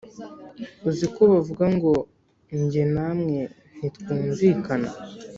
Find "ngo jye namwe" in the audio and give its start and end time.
1.75-3.39